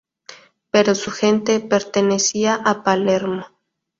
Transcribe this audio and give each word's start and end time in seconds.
Pero 0.71 0.95
su 0.95 1.11
gente, 1.11 1.59
pertenecía 1.59 2.55
a 2.55 2.81
Palermo. 2.83 3.45